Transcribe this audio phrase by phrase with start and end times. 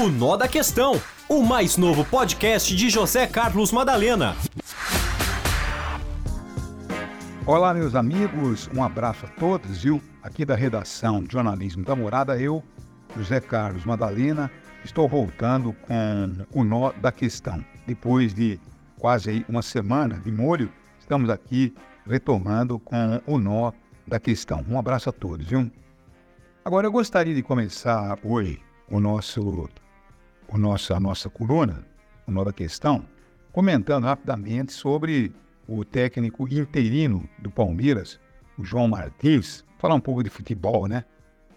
[0.00, 0.98] O Nó da Questão,
[1.28, 4.34] o mais novo podcast de José Carlos Madalena.
[7.44, 10.00] Olá, meus amigos, um abraço a todos, viu?
[10.22, 12.64] Aqui da redação de Jornalismo da Morada, eu,
[13.14, 14.50] José Carlos Madalena,
[14.82, 17.62] estou voltando com o Nó da Questão.
[17.86, 18.58] Depois de
[18.98, 21.74] quase uma semana de molho, estamos aqui
[22.06, 23.70] retomando com o Nó
[24.06, 24.64] da Questão.
[24.66, 25.70] Um abraço a todos, viu?
[26.64, 29.68] Agora eu gostaria de começar hoje o nosso,
[30.52, 31.84] o nosso, a nossa coluna,
[32.26, 33.04] nó da questão,
[33.52, 35.32] comentando rapidamente sobre
[35.66, 38.20] o técnico interino do Palmeiras,
[38.58, 41.04] o João Martins, falar um pouco de futebol, né?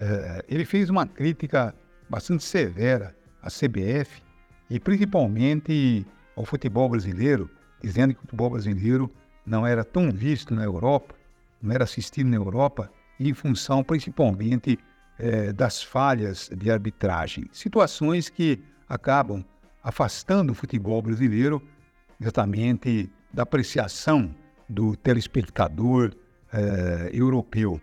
[0.00, 1.74] É, ele fez uma crítica
[2.08, 4.22] bastante severa à CBF
[4.68, 6.06] e principalmente
[6.36, 7.50] ao futebol brasileiro,
[7.82, 9.10] dizendo que o futebol brasileiro
[9.46, 11.14] não era tão visto na Europa,
[11.62, 12.90] não era assistido na Europa
[13.20, 14.78] em função principalmente
[15.18, 17.46] é, das falhas de arbitragem.
[17.52, 19.44] Situações que acabam
[19.82, 21.62] afastando o futebol brasileiro
[22.20, 24.34] exatamente da apreciação
[24.68, 26.14] do telespectador
[26.52, 27.80] é, europeu.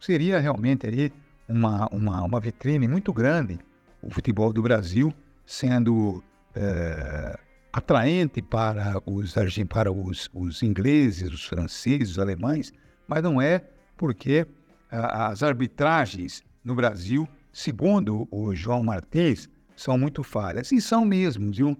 [0.00, 1.12] Seria realmente aí
[1.48, 3.58] uma, uma, uma vitrine muito grande
[4.02, 5.14] o futebol do Brasil,
[5.46, 6.22] sendo
[6.54, 7.38] é,
[7.72, 9.34] atraente para os,
[9.68, 12.72] para os, os ingleses, os franceses, os alemães,
[13.06, 13.64] mas não é
[13.96, 14.46] porque
[14.90, 20.72] as arbitragens no Brasil, segundo o João Martins, são muito falhas.
[20.72, 21.76] E são mesmo, viu?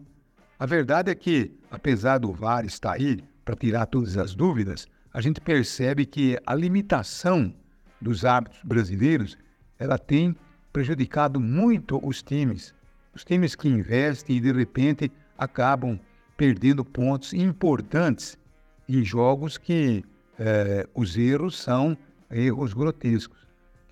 [0.58, 5.20] A verdade é que, apesar do VAR estar aí para tirar todas as dúvidas, a
[5.20, 7.52] gente percebe que a limitação
[8.00, 9.38] dos árbitros brasileiros
[9.78, 10.36] ela tem
[10.72, 12.74] prejudicado muito os times.
[13.14, 15.98] Os times que investem e, de repente, acabam
[16.36, 18.38] perdendo pontos importantes
[18.88, 20.04] em jogos que
[20.38, 21.96] eh, os erros são
[22.30, 23.41] erros grotescos.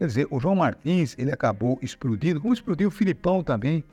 [0.01, 3.85] Quer dizer, o João Martins, ele acabou explodindo, como explodiu o Filipão também,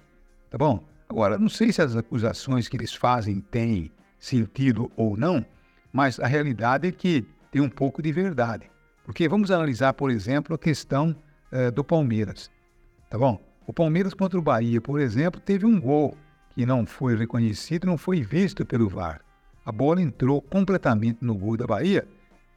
[0.49, 0.81] tá bom?
[1.09, 5.45] Agora, não sei se as acusações que eles fazem têm sentido ou não,
[5.91, 8.71] mas a realidade é que tem um pouco de verdade.
[9.03, 11.13] Porque vamos analisar, por exemplo, a questão
[11.51, 12.49] eh, do Palmeiras,
[13.09, 13.37] tá bom?
[13.65, 16.15] O Palmeiras contra o Bahia, por exemplo, teve um gol
[16.51, 19.19] que não foi reconhecido, não foi visto pelo VAR.
[19.65, 22.07] A bola entrou completamente no gol da Bahia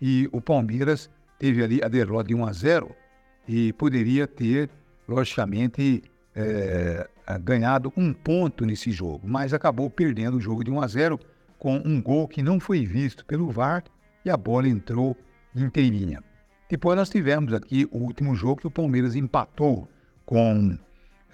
[0.00, 3.00] e o Palmeiras teve ali a derrota de 1 a 0
[3.46, 4.70] e poderia ter,
[5.08, 6.02] logicamente,
[6.34, 7.08] é,
[7.40, 11.20] ganhado um ponto nesse jogo, mas acabou perdendo o jogo de 1 a 0
[11.58, 13.84] com um gol que não foi visto pelo VAR
[14.24, 15.16] e a bola entrou
[15.54, 16.22] inteirinha.
[16.68, 19.88] Depois nós tivemos aqui o último jogo que o Palmeiras empatou
[20.24, 20.78] com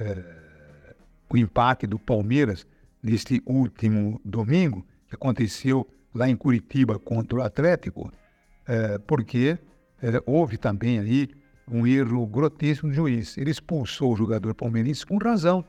[0.00, 0.24] é,
[1.28, 2.66] o empate do Palmeiras
[3.02, 8.10] neste último domingo, que aconteceu lá em Curitiba contra o Atlético,
[8.66, 9.58] é, porque
[10.02, 11.28] é, houve também aí
[11.70, 13.36] um erro grotesco do juiz.
[13.36, 15.64] Ele expulsou o jogador palmeirense com razão,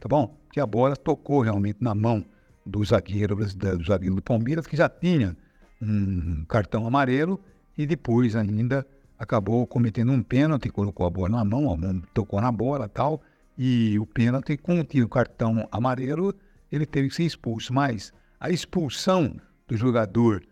[0.00, 0.36] tá bom?
[0.52, 2.24] Que a bola tocou realmente na mão
[2.64, 5.36] do zagueiro, do zagueiro do Palmeiras, que já tinha
[5.80, 7.40] um cartão amarelo
[7.76, 8.86] e depois ainda
[9.18, 13.20] acabou cometendo um pênalti, colocou a bola na mão, a mão tocou na bola tal,
[13.56, 16.34] e o pênalti, com o cartão amarelo,
[16.72, 17.72] ele teve que ser expulso.
[17.72, 19.36] Mas a expulsão
[19.68, 20.42] do jogador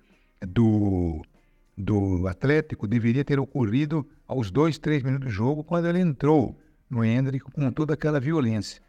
[0.41, 1.23] do
[1.77, 7.05] do Atlético deveria ter ocorrido aos dois, três minutos do jogo, quando ele entrou no
[7.05, 8.83] Hendrick com toda aquela violência.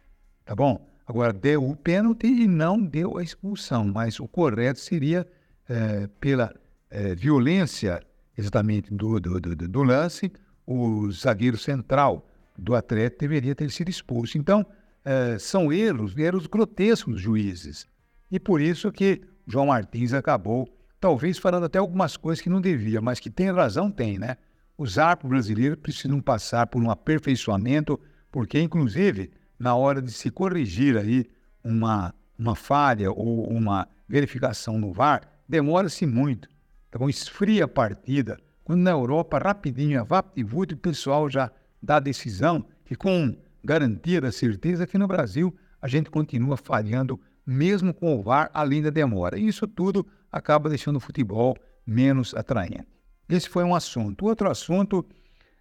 [0.44, 0.86] Tá bom?
[1.06, 5.26] Agora, deu o pênalti e não deu a expulsão, mas o correto seria,
[5.68, 6.54] é, pela
[6.90, 8.02] é, violência
[8.36, 10.32] exatamente do, do, do, do, lance,
[10.66, 14.38] o zagueiro central do Atlético deveria ter sido expulso.
[14.38, 14.64] Então,
[15.04, 17.86] é, são erros, erros grotescos dos juízes.
[18.30, 20.66] E por isso que João Martins acabou
[21.04, 24.38] talvez falando até algumas coisas que não devia, mas que tem razão, tem, né?
[24.74, 28.00] Os árbitros brasileiros precisam passar por um aperfeiçoamento,
[28.32, 31.26] porque, inclusive, na hora de se corrigir aí
[31.62, 36.48] uma, uma falha ou uma verificação no VAR, demora-se muito.
[36.88, 38.38] Então, esfria a partida.
[38.64, 41.50] Quando na Europa, rapidinho, a VaptVult, o pessoal já
[41.82, 47.20] dá a decisão, e com garantia da certeza que no Brasil a gente continua falhando,
[47.46, 49.38] mesmo com o VAR, além da demora.
[49.38, 52.88] E isso tudo acaba deixando o futebol menos atraente.
[53.28, 54.26] Esse foi um assunto.
[54.26, 55.06] Outro assunto,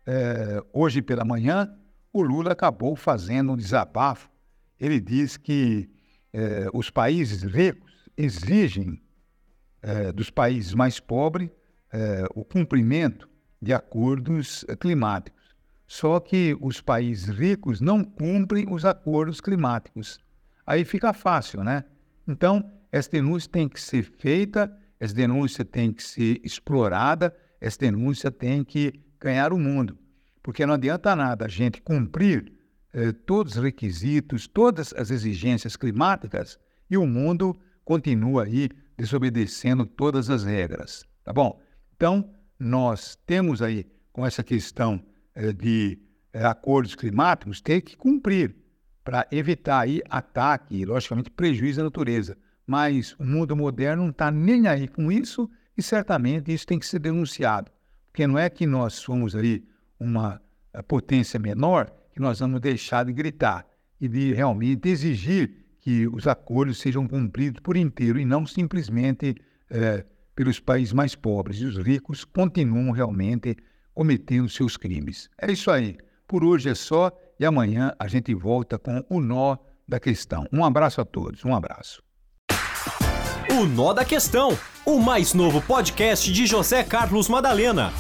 [0.06, 1.72] é, hoje pela manhã,
[2.12, 4.30] o Lula acabou fazendo um desabafo.
[4.80, 5.88] Ele diz que
[6.34, 9.00] é, os países ricos exigem
[9.82, 11.50] é, dos países mais pobres
[12.34, 13.30] o cumprimento
[13.62, 15.54] de acordos climáticos.
[15.86, 20.20] Só que os países ricos não cumprem os acordos climáticos.
[20.66, 21.86] Aí fica fácil, né?
[22.28, 28.32] Então, essa denúncia tem que ser feita, essa denúncia tem que ser explorada, essa denúncia
[28.32, 29.98] tem que ganhar o mundo.
[30.42, 32.54] Porque não adianta nada a gente cumprir
[32.94, 36.60] eh, todos os requisitos, todas as exigências climáticas
[36.90, 41.60] e o mundo continua aí desobedecendo todas as regras, tá bom?
[41.96, 42.30] Então,
[42.60, 45.04] nós temos aí com essa questão
[45.34, 46.00] eh, de
[46.32, 48.56] eh, acordos climáticos, ter que cumprir
[49.04, 52.38] para evitar aí ataque e, logicamente, prejuízo à natureza.
[52.66, 56.86] Mas o mundo moderno não está nem aí com isso e certamente isso tem que
[56.86, 57.72] ser denunciado.
[58.08, 59.64] Porque não é que nós somos aí
[60.00, 60.42] uma
[60.74, 63.66] eh, potência menor que nós vamos deixar de gritar
[64.00, 69.36] e de realmente exigir que os acordos sejam cumpridos por inteiro e não simplesmente
[69.70, 70.06] é,
[70.36, 71.58] pelos países mais pobres.
[71.58, 73.58] E os ricos continuam realmente
[73.94, 75.30] cometendo seus crimes.
[75.42, 75.98] É isso aí.
[76.28, 77.12] Por hoje é só
[77.44, 80.48] e amanhã a gente volta com o nó da questão.
[80.52, 81.44] Um abraço a todos.
[81.44, 82.02] Um abraço.
[83.52, 87.94] O Nó da Questão, o mais novo podcast de José Carlos Madalena.